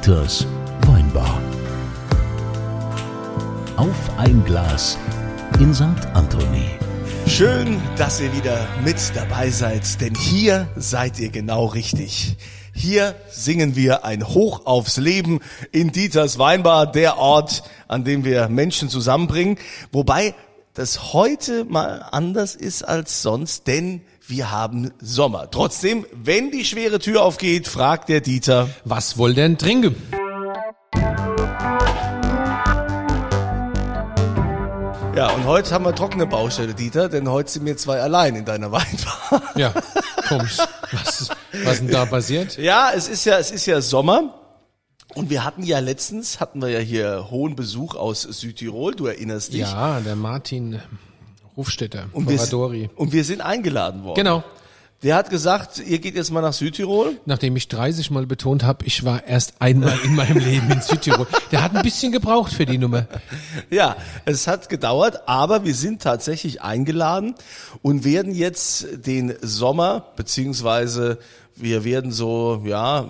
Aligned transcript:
Dieters 0.00 0.46
Weinbar. 0.86 1.42
Auf 3.76 3.94
ein 4.16 4.42
Glas 4.46 4.96
in 5.58 5.74
St. 5.74 5.84
Anthony. 6.14 6.70
Schön, 7.26 7.82
dass 7.98 8.18
ihr 8.18 8.34
wieder 8.34 8.66
mit 8.82 8.96
dabei 9.14 9.50
seid, 9.50 10.00
denn 10.00 10.14
hier 10.14 10.68
seid 10.74 11.18
ihr 11.18 11.28
genau 11.28 11.66
richtig. 11.66 12.38
Hier 12.72 13.14
singen 13.28 13.76
wir 13.76 14.06
ein 14.06 14.26
Hoch 14.26 14.64
aufs 14.64 14.96
Leben 14.96 15.40
in 15.70 15.92
Dieters 15.92 16.38
Weinbar, 16.38 16.90
der 16.90 17.18
Ort, 17.18 17.62
an 17.86 18.02
dem 18.02 18.24
wir 18.24 18.48
Menschen 18.48 18.88
zusammenbringen. 18.88 19.58
Wobei 19.92 20.34
das 20.72 21.12
heute 21.12 21.66
mal 21.66 22.06
anders 22.10 22.54
ist 22.54 22.84
als 22.84 23.20
sonst, 23.20 23.66
denn 23.66 24.00
wir 24.30 24.50
haben 24.50 24.92
Sommer. 25.00 25.50
Trotzdem, 25.50 26.06
wenn 26.12 26.50
die 26.50 26.64
schwere 26.64 26.98
Tür 27.00 27.22
aufgeht, 27.22 27.68
fragt 27.68 28.08
der 28.08 28.20
Dieter, 28.20 28.68
Was 28.84 29.18
wollt 29.18 29.36
denn 29.36 29.58
trinken? 29.58 29.96
ja, 35.14 35.28
und 35.34 35.44
heute 35.44 35.74
haben 35.74 35.84
wir 35.84 35.94
trockene 35.94 36.26
Baustelle, 36.26 36.72
Dieter, 36.74 37.08
denn 37.08 37.28
heute 37.28 37.50
sind 37.50 37.66
wir 37.66 37.76
zwei 37.76 38.00
allein 38.00 38.36
in 38.36 38.44
deiner 38.44 38.72
Weinbar. 38.72 39.42
Ja, 39.56 39.74
komisch. 40.28 40.58
Was, 40.92 41.28
was 41.64 41.78
denn 41.78 41.88
da 41.88 42.06
passiert? 42.06 42.56
Ja, 42.56 42.90
es 42.94 43.08
ist 43.08 43.26
ja, 43.26 43.38
es 43.38 43.50
ist 43.50 43.66
ja 43.66 43.80
Sommer. 43.80 44.34
Und 45.14 45.28
wir 45.28 45.44
hatten 45.44 45.64
ja 45.64 45.80
letztens, 45.80 46.38
hatten 46.38 46.62
wir 46.62 46.68
ja 46.68 46.78
hier 46.78 47.30
hohen 47.30 47.56
Besuch 47.56 47.96
aus 47.96 48.22
Südtirol, 48.22 48.94
du 48.94 49.06
erinnerst 49.06 49.52
dich. 49.52 49.62
Ja, 49.62 49.98
der 50.00 50.14
Martin 50.14 50.80
Rufstetter, 51.60 52.06
und 52.12 52.26
wir, 52.26 52.90
und 52.96 53.12
wir 53.12 53.24
sind 53.24 53.42
eingeladen 53.42 54.02
worden. 54.02 54.16
Genau. 54.16 54.42
Der 55.02 55.16
hat 55.16 55.30
gesagt, 55.30 55.78
ihr 55.78 55.98
geht 55.98 56.14
jetzt 56.14 56.30
mal 56.30 56.40
nach 56.40 56.54
Südtirol. 56.54 57.18
Nachdem 57.26 57.56
ich 57.56 57.68
30 57.68 58.10
Mal 58.10 58.26
betont 58.26 58.64
habe, 58.64 58.84
ich 58.86 59.04
war 59.04 59.24
erst 59.24 59.54
einmal 59.58 59.98
in 60.04 60.14
meinem 60.14 60.38
Leben 60.44 60.70
in 60.70 60.80
Südtirol. 60.80 61.26
Der 61.52 61.62
hat 61.62 61.74
ein 61.74 61.82
bisschen 61.82 62.12
gebraucht 62.12 62.52
für 62.52 62.66
die 62.66 62.78
Nummer. 62.78 63.06
Ja, 63.70 63.96
es 64.24 64.46
hat 64.46 64.68
gedauert, 64.68 65.26
aber 65.26 65.64
wir 65.64 65.74
sind 65.74 66.02
tatsächlich 66.02 66.62
eingeladen 66.62 67.34
und 67.82 68.04
werden 68.04 68.34
jetzt 68.34 68.88
den 69.06 69.34
Sommer, 69.42 70.04
beziehungsweise 70.16 71.18
wir 71.56 71.84
werden 71.84 72.12
so, 72.12 72.62
ja, 72.64 73.06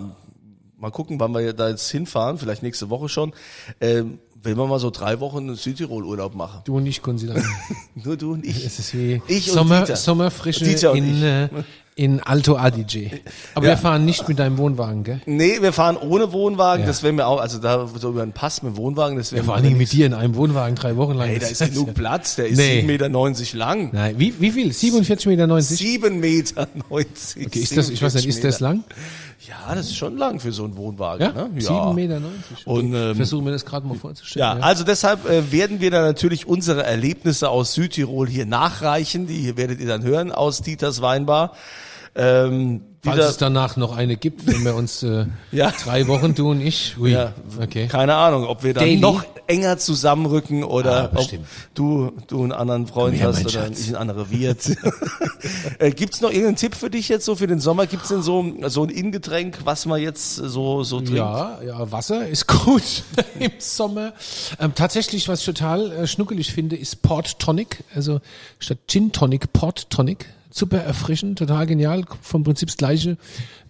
mal 0.80 0.90
gucken, 0.90 1.20
wann 1.20 1.32
wir 1.32 1.52
da 1.52 1.68
jetzt 1.68 1.90
hinfahren, 1.90 2.38
vielleicht 2.38 2.62
nächste 2.62 2.90
Woche 2.90 3.08
schon, 3.08 3.32
ähm, 3.80 4.18
wenn 4.42 4.56
wir 4.56 4.66
mal 4.66 4.78
so 4.78 4.90
drei 4.90 5.20
Wochen 5.20 5.48
in 5.50 5.54
Südtirol 5.54 6.04
Urlaub 6.04 6.34
machen. 6.34 6.62
Du 6.64 6.76
und 6.78 6.86
ich, 6.86 7.02
Gunsilan. 7.02 7.44
Nur 7.94 8.16
du 8.16 8.32
und 8.32 8.44
ich. 8.46 8.64
Es 8.64 8.78
ist 8.78 8.94
wie 8.94 9.20
Ich 9.28 9.48
und 9.48 9.54
Sommer, 9.54 9.80
Dieter. 9.80 9.96
Sommerfrische 9.96 10.64
Dieter 10.64 10.92
und 10.92 10.98
in, 10.98 11.22
ich. 11.22 11.64
in 12.00 12.18
Alto 12.20 12.56
Adige. 12.56 13.10
Aber 13.54 13.66
Ja. 13.66 13.72
wir 13.72 13.76
fahren 13.76 14.06
nicht 14.06 14.26
mit 14.26 14.38
deinem 14.38 14.56
Wohnwagen, 14.56 15.04
gell? 15.04 15.20
Nee, 15.26 15.58
wir 15.60 15.74
fahren 15.74 15.98
ohne 15.98 16.32
Wohnwagen, 16.32 16.80
Ja. 16.84 16.86
das 16.86 17.02
wäre 17.02 17.12
mir 17.12 17.26
auch, 17.26 17.38
also 17.38 17.58
da 17.58 17.86
so 17.94 18.08
über 18.08 18.22
einen 18.22 18.32
Pass 18.32 18.62
mit 18.62 18.76
Wohnwagen, 18.76 19.18
das 19.18 19.32
wäre 19.32 19.42
Ja, 19.42 19.44
vor 19.44 19.54
allen 19.54 19.64
Dingen 19.64 19.76
mit 19.76 19.92
dir 19.92 20.06
in 20.06 20.14
einem 20.14 20.34
Wohnwagen 20.34 20.76
drei 20.76 20.96
Wochen 20.96 21.12
lang. 21.12 21.28
Ey, 21.28 21.38
da 21.38 21.46
ist 21.48 21.58
genug 21.58 21.92
Platz, 21.92 22.36
der 22.36 22.48
ist 22.48 22.56
Nee. 22.56 22.80
7,90 22.80 22.86
Meter 23.52 23.58
lang. 23.58 23.90
Nein, 23.92 24.14
wie, 24.16 24.32
wie 24.40 24.50
viel? 24.50 24.72
47,90 24.72 25.28
Meter? 25.28 25.46
7,90 25.46 26.10
Meter. 26.20 26.68
Okay, 27.46 27.58
ist 27.60 27.76
das, 27.76 27.90
ich 27.90 28.02
weiß 28.02 28.14
nicht, 28.14 28.26
ist 28.28 28.44
das 28.44 28.60
lang? 28.60 28.82
Ja, 29.46 29.74
das 29.74 29.86
ist 29.86 29.96
schon 29.96 30.16
lang 30.16 30.38
für 30.38 30.52
so 30.52 30.64
einen 30.64 30.76
Wohnwagen. 30.76 31.22
Ja? 31.22 31.32
Ne? 31.48 31.50
7,90 31.60 31.94
Meter. 31.94 32.20
Und, 32.64 32.94
ähm, 32.94 33.16
Versuchen 33.16 33.44
wir 33.44 33.52
das 33.52 33.64
gerade 33.64 33.86
mal 33.86 33.94
vorzustellen. 33.96 34.58
Ja, 34.58 34.62
also 34.62 34.84
deshalb 34.84 35.28
äh, 35.28 35.50
werden 35.52 35.80
wir 35.80 35.90
dann 35.90 36.04
natürlich 36.04 36.46
unsere 36.46 36.82
Erlebnisse 36.84 37.48
aus 37.48 37.74
Südtirol 37.74 38.28
hier 38.28 38.46
nachreichen. 38.46 39.26
Die 39.26 39.56
werdet 39.56 39.80
ihr 39.80 39.86
dann 39.88 40.02
hören 40.02 40.30
aus 40.32 40.62
Dieters 40.62 41.02
Weinbar. 41.02 41.52
Ähm, 42.14 42.82
Falls 43.02 43.16
Dieter- 43.16 43.28
es 43.30 43.36
danach 43.38 43.76
noch 43.78 43.96
eine 43.96 44.16
gibt, 44.16 44.46
wenn 44.46 44.62
wir 44.62 44.74
uns 44.74 45.02
äh, 45.02 45.24
Ja. 45.52 45.70
drei 45.70 46.06
Wochen, 46.06 46.34
du 46.34 46.50
und 46.50 46.60
ich. 46.60 46.96
Ui, 46.98 47.12
ja, 47.12 47.32
okay. 47.58 47.86
keine 47.86 48.14
Ahnung, 48.16 48.44
ob 48.44 48.62
wir 48.62 48.74
dann 48.74 48.84
Daily? 48.84 48.98
noch 49.00 49.24
enger 49.46 49.78
zusammenrücken 49.78 50.64
oder 50.64 51.10
Ah, 51.14 51.16
ob 51.18 51.28
du, 51.74 52.12
du 52.26 52.42
einen 52.42 52.52
anderen 52.52 52.86
Freund 52.86 53.16
her, 53.16 53.28
hast 53.28 53.40
oder 53.40 53.50
Schatz. 53.50 53.80
ich 53.80 53.86
einen 53.86 53.96
anderen 53.96 54.30
Wirt. 54.30 54.76
äh, 55.78 55.90
gibt's 55.92 56.20
noch 56.20 56.28
irgendeinen 56.30 56.56
Tipp 56.56 56.74
für 56.74 56.90
dich 56.90 57.08
jetzt 57.08 57.24
so 57.24 57.36
für 57.36 57.46
den 57.46 57.58
Sommer? 57.58 57.86
Gibt's 57.86 58.08
denn 58.08 58.20
so, 58.22 58.44
so 58.66 58.82
ein 58.82 58.90
Ingetränk, 58.90 59.60
was 59.64 59.86
man 59.86 60.00
jetzt 60.02 60.36
so, 60.36 60.82
so 60.84 60.98
trinkt? 60.98 61.14
Ja, 61.16 61.58
ja, 61.66 61.90
Wasser 61.90 62.28
ist 62.28 62.46
gut 62.64 62.82
im 63.38 63.50
Sommer. 63.58 64.12
Ähm, 64.58 64.72
tatsächlich, 64.74 65.26
was 65.26 65.40
ich 65.40 65.46
total 65.46 65.90
äh, 65.90 66.06
schnuckelig 66.06 66.52
finde, 66.52 66.76
ist 66.76 67.00
Port 67.00 67.38
Tonic. 67.38 67.82
Also 67.94 68.20
statt 68.58 68.78
Gin 68.88 69.10
Tonic, 69.10 69.54
Port 69.54 69.88
Tonic. 69.88 70.26
Super 70.50 70.78
erfrischend, 70.78 71.38
total 71.38 71.66
genial. 71.66 72.04
Vom 72.22 72.44
Prinzip 72.44 72.68
das 72.68 72.76
gleiche 72.76 73.16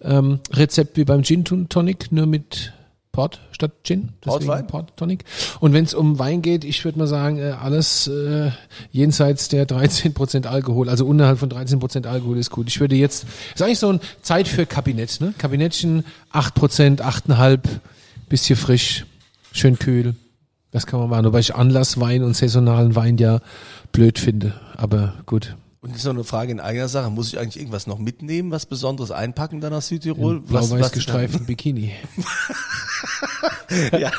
ähm, 0.01 0.39
Rezept 0.51 0.97
wie 0.97 1.05
beim 1.05 1.23
Gin 1.23 1.45
Tonic, 1.45 2.11
nur 2.11 2.25
mit 2.25 2.73
Port 3.11 3.41
statt 3.51 3.71
Gin. 3.83 4.09
Portwein? 4.21 4.67
Port 4.67 4.95
Tonic. 4.95 5.25
Und 5.59 5.73
wenn 5.73 5.83
es 5.83 5.93
um 5.93 6.17
Wein 6.17 6.41
geht, 6.41 6.63
ich 6.63 6.83
würde 6.85 6.97
mal 6.97 7.07
sagen, 7.07 7.39
äh, 7.39 7.51
alles 7.51 8.07
äh, 8.07 8.51
jenseits 8.91 9.49
der 9.49 9.67
13% 9.67 10.47
Alkohol, 10.47 10.89
also 10.89 11.05
unterhalb 11.05 11.39
von 11.39 11.49
13% 11.49 12.07
Alkohol 12.07 12.37
ist 12.37 12.51
gut. 12.51 12.67
Ich 12.69 12.79
würde 12.79 12.95
jetzt, 12.95 13.25
ist 13.53 13.61
eigentlich 13.61 13.79
so 13.79 13.89
ein 13.91 13.99
Zeit 14.21 14.47
für 14.47 14.65
Kabinett, 14.65 15.19
ne? 15.19 15.33
Kabinettchen, 15.37 16.05
8%, 16.31 17.01
8,5, 17.01 17.59
bisschen 18.29 18.55
frisch, 18.55 19.05
schön 19.51 19.77
kühl. 19.77 20.15
Das 20.71 20.85
kann 20.87 21.01
man 21.01 21.09
machen, 21.09 21.25
wobei 21.25 21.39
ich 21.39 21.53
Anlasswein 21.53 22.23
und 22.23 22.35
saisonalen 22.35 22.95
Wein 22.95 23.17
ja 23.17 23.41
blöd 23.91 24.19
finde. 24.19 24.53
Aber 24.77 25.15
gut. 25.25 25.55
Und 25.83 25.95
ist 25.95 26.05
noch 26.05 26.13
eine 26.13 26.23
Frage 26.23 26.51
in 26.51 26.59
eigener 26.59 26.87
Sache. 26.87 27.09
Muss 27.09 27.33
ich 27.33 27.39
eigentlich 27.39 27.57
irgendwas 27.57 27.87
noch 27.87 27.97
mitnehmen, 27.97 28.51
was 28.51 28.67
Besonderes 28.67 29.09
einpacken 29.09 29.61
dann 29.61 29.73
nach 29.73 29.81
Südtirol? 29.81 30.39
Blau-weiß 30.41 30.91
gestreiften 30.91 31.45
Bikini. 31.45 31.93
Ja, 33.93 34.11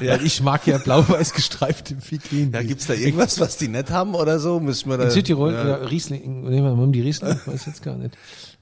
ja. 0.00 0.20
Ich 0.20 0.42
mag 0.42 0.66
ja 0.66 0.78
blau-weiß 0.78 1.32
gestreifte 1.32 1.94
Bikini. 1.94 2.50
ja 2.52 2.62
gibt's 2.62 2.86
da 2.86 2.94
irgendwas, 2.94 3.38
was 3.38 3.56
die 3.56 3.68
nicht 3.68 3.90
haben 3.90 4.14
oder 4.14 4.40
so? 4.40 4.58
Müssen 4.60 4.90
wir 4.90 4.98
da, 4.98 5.04
In 5.04 5.10
Südtirol, 5.10 5.52
Ja. 5.52 5.68
ja. 5.68 5.74
Riesling, 5.76 6.42
nehmen 6.42 6.64
wir 6.66 6.74
mal 6.74 6.90
die 6.90 7.00
Riesling, 7.02 7.38
weiß 7.46 7.66
jetzt 7.66 7.82
gar 7.82 7.96
nicht. 7.96 8.16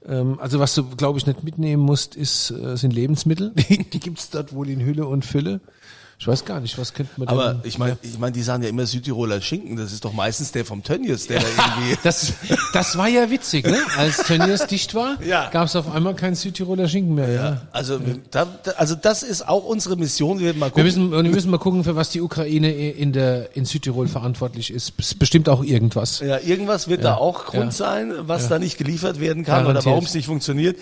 Ähm, 0.05 0.39
also 0.39 0.59
was 0.59 0.75
du, 0.75 0.83
glaube 0.95 1.17
ich, 1.19 1.25
nicht 1.25 1.43
mitnehmen 1.43 1.81
musst, 1.83 2.15
ist, 2.15 2.51
äh, 2.51 2.77
sind 2.77 2.93
Lebensmittel. 2.93 3.53
Die, 3.55 3.83
die 3.89 3.99
gibt's 3.99 4.29
dort 4.29 4.53
wohl 4.53 4.69
in 4.69 4.79
Hülle 4.85 5.07
und 5.07 5.25
Fülle. 5.25 5.61
Ich 6.17 6.27
weiß 6.27 6.45
gar 6.45 6.61
nicht, 6.61 6.77
was 6.77 6.93
könnte 6.93 7.11
man 7.17 7.27
Aber 7.27 7.55
denn- 7.55 7.61
ich 7.65 7.77
meine, 7.77 7.97
ich 8.01 8.17
meine, 8.17 8.31
die 8.31 8.41
sagen 8.41 8.63
ja 8.63 8.69
immer 8.69 8.85
Südtiroler 8.85 9.41
Schinken. 9.41 9.75
Das 9.75 9.91
ist 9.91 10.05
doch 10.05 10.13
meistens 10.13 10.51
der 10.53 10.63
vom 10.63 10.81
Tönnies, 10.81 11.27
der 11.27 11.41
da 11.41 11.45
irgendwie. 11.45 11.97
Das, 12.03 12.33
das 12.71 12.97
war 12.97 13.07
ja 13.09 13.29
witzig, 13.29 13.65
ne? 13.65 13.77
Als 13.97 14.17
Tönnies 14.23 14.65
dicht 14.67 14.95
war, 14.95 15.21
Ja. 15.25 15.49
gab's 15.49 15.75
auf 15.75 15.93
einmal 15.93 16.15
keinen 16.15 16.35
Südtiroler 16.35 16.87
Schinken 16.87 17.15
mehr. 17.15 17.29
Ja. 17.29 17.61
Also, 17.73 17.99
da, 18.31 18.47
da, 18.63 18.71
also 18.77 18.95
das 18.95 19.23
ist 19.23 19.47
auch 19.47 19.65
unsere 19.65 19.97
Mission. 19.97 20.39
Wir 20.39 20.53
mal 20.53 20.67
Wir 20.67 20.69
gucken. 20.69 20.83
müssen, 20.85 21.13
und 21.13 21.23
wir 21.25 21.31
müssen 21.31 21.51
mal 21.51 21.57
gucken, 21.59 21.83
für 21.83 21.95
was 21.97 22.09
die 22.09 22.21
Ukraine 22.21 22.71
in 22.71 23.11
der 23.11 23.55
in 23.57 23.65
Südtirol 23.65 24.07
verantwortlich 24.07 24.71
ist. 24.71 24.93
Es 24.97 25.13
Bestimmt 25.15 25.49
auch 25.49 25.63
irgendwas. 25.63 26.21
ja, 26.21 26.39
irgendwas 26.39 26.87
wird 26.87 27.03
da 27.03 27.15
auch 27.15 27.45
Grund 27.45 27.65
Ja. 27.65 27.71
sein, 27.71 28.13
was 28.21 28.47
da 28.47 28.57
nicht 28.57 28.77
geliefert 28.77 29.19
werden 29.19 29.43
kann 29.43 29.65
oder 29.65 29.73
Garantiert. 29.73 29.85
warum 29.91 30.05
es 30.05 30.13
nicht 30.13 30.27
funktioniert. 30.27 30.77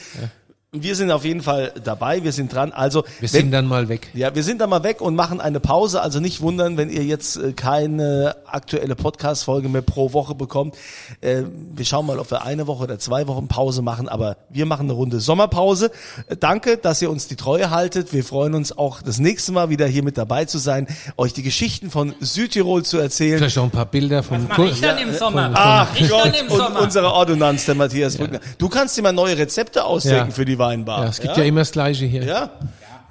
Wir 0.75 0.95
sind 0.95 1.11
auf 1.11 1.23
jeden 1.23 1.44
Fall 1.44 1.72
dabei, 1.84 2.23
wir 2.23 2.31
sind 2.31 2.51
dran. 2.51 2.72
Also, 2.72 3.03
Wir 3.19 3.31
wenn- 3.31 3.41
sind 3.41 3.51
dann 3.51 3.67
mal 3.67 3.89
weg. 3.89 4.09
Ja, 4.16 4.34
wir 4.34 4.41
sind 4.44 4.59
da 4.59 4.66
mal 4.66 4.81
weg 4.84 5.01
und 5.01 5.13
machen 5.13 5.39
eine 5.39 5.59
Pause. 5.59 6.01
Also 6.01 6.19
nicht 6.19 6.41
wundern, 6.41 6.78
wenn 6.78 6.89
ihr 6.89 7.03
jetzt 7.03 7.35
äh, 7.38 7.53
keine 7.53 8.35
aktuelle 8.47 8.95
Podcast-Folge 8.95 9.69
mehr 9.69 9.84
pro 9.84 10.13
Woche 10.13 10.34
bekommt. 10.34 10.73
Äh, 11.22 11.44
wir 11.75 11.85
schauen 11.85 12.07
mal, 12.07 12.17
ob 12.17 12.31
wir 12.31 12.41
eine 12.44 12.66
Woche 12.66 12.85
oder 12.85 12.97
zwei 12.97 13.28
Wochen 13.28 13.47
Pause 13.47 13.84
machen. 13.84 14.09
Aber 14.09 14.35
wir 14.50 14.66
machen 14.66 14.88
eine 14.88 14.94
Runde 14.94 15.19
Sommerpause. 15.19 15.91
Äh, 16.28 16.38
danke, 16.38 16.78
dass 16.78 17.00
ihr 17.03 17.11
uns 17.11 17.28
die 17.28 17.35
Treue 17.35 17.69
haltet. 17.69 18.11
Wir 18.11 18.23
freuen 18.23 18.55
uns 18.55 18.75
auch 18.75 19.03
das 19.03 19.19
nächste 19.19 19.51
Mal 19.51 19.69
wieder 19.69 19.85
hier 19.85 20.01
mit 20.03 20.17
dabei 20.17 20.45
zu 20.45 20.57
sein, 20.57 20.88
euch 21.17 21.34
die 21.34 21.44
Geschichten 21.44 21.91
von 21.91 22.16
Südtirol 22.19 22.84
zu 22.84 22.97
erzählen. 22.97 23.38
Vielleicht 23.38 23.59
auch 23.59 23.63
ein 23.66 23.69
paar 23.69 23.85
Bilder 23.85 24.23
vom 24.23 24.47
Mach 24.50 24.57
ich 24.57 24.81
dann 24.81 24.97
im 24.97 25.13
Sommer. 25.13 25.51
Ach 25.53 25.90
ich 25.95 26.09
Gott, 26.09 26.25
dann 26.25 26.34
im 26.34 26.47
und 26.51 26.57
Sommer. 26.57 26.81
unsere 26.81 27.13
Ordonnanz, 27.13 27.66
der 27.66 27.75
Matthias 27.75 28.17
Brückner. 28.17 28.40
Du 28.57 28.69
kannst 28.69 28.97
dir 28.97 29.03
mal 29.03 29.13
neue 29.13 29.38
Rezepte 29.38 29.84
ausdenken 29.85 30.29
Ja. 30.29 30.34
für 30.35 30.46
die 30.46 30.58
Weinbar. 30.68 31.04
Ja, 31.04 31.10
es 31.10 31.20
gibt 31.20 31.38
ja, 31.38 31.44
immer 31.44 31.62
das 31.62 31.72
Gleiche 31.72 32.06
hier. 32.06 32.24
ja? 32.24 32.50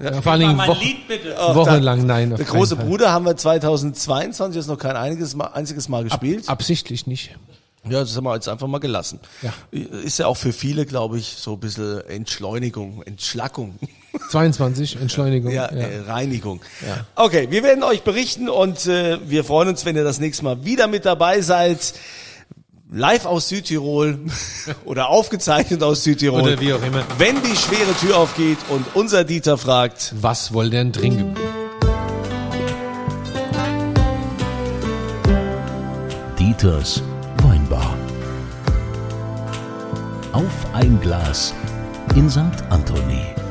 Ja, 0.00 0.20
vor 0.20 0.32
allen 0.32 0.40
Dingen 0.40 0.60
Lied 0.80 1.06
bitte. 1.06 1.36
wochenlang 1.36 2.04
nein. 2.06 2.34
Der 2.34 2.44
große 2.44 2.76
Fall. 2.76 2.86
Bruder 2.86 3.12
haben 3.12 3.24
wir 3.24 3.36
2022 3.36 4.56
jetzt 4.56 4.66
noch 4.66 4.78
kein 4.78 4.96
einiges 4.96 5.36
mal, 5.36 5.46
einziges 5.46 5.88
Mal 5.88 6.02
gespielt. 6.04 6.48
Absichtlich 6.48 7.06
nicht. 7.06 7.36
Ja, 7.88 8.00
das 8.00 8.16
haben 8.16 8.24
wir 8.24 8.34
jetzt 8.34 8.48
einfach 8.48 8.68
mal 8.68 8.78
gelassen. 8.78 9.18
Ja. 9.42 9.52
Ist 9.72 10.18
ja 10.18 10.26
auch 10.26 10.36
für 10.36 10.52
viele, 10.52 10.86
glaube 10.86 11.18
ich, 11.18 11.34
so 11.36 11.54
ein 11.54 11.60
bisschen 11.60 12.00
Entschleunigung, 12.08 13.02
Entschlackung. 13.02 13.76
22, 14.30 15.00
Entschleunigung. 15.00 15.50
Ja, 15.50 15.72
Ja, 15.72 15.78
Äh, 15.78 16.00
Reinigung. 16.02 16.60
Ja. 16.86 17.06
Okay, 17.16 17.48
wir 17.50 17.64
werden 17.64 17.82
euch 17.82 18.02
berichten 18.02 18.48
und 18.48 18.86
äh, 18.86 19.18
wir 19.28 19.42
freuen 19.42 19.68
uns, 19.68 19.84
wenn 19.84 19.96
ihr 19.96 20.04
das 20.04 20.20
nächste 20.20 20.44
Mal 20.44 20.64
wieder 20.64 20.86
mit 20.86 21.04
dabei 21.04 21.40
seid. 21.40 21.94
Live 22.94 23.24
aus 23.24 23.48
Südtirol 23.48 24.18
oder 24.84 25.08
aufgezeichnet 25.08 25.82
aus 25.82 26.04
Südtirol. 26.04 26.42
Oder 26.42 26.60
wie 26.60 26.74
auch 26.74 26.82
immer. 26.82 27.02
Wenn 27.16 27.42
die 27.42 27.56
schwere 27.56 27.94
Tür 27.98 28.18
aufgeht 28.18 28.58
und 28.68 28.84
unser 28.94 29.24
Dieter 29.24 29.56
fragt, 29.56 30.14
Was 30.20 30.52
wollt 30.52 30.74
ihr 30.74 30.78
denn 30.80 30.92
trinken? 30.92 31.34
Dieters 36.38 37.02
Weinbar. 37.42 37.96
Auf 40.32 40.44
ein 40.74 41.00
Glas 41.00 41.54
in 42.14 42.28
St. 42.28 42.40
Anthony. 42.68 43.41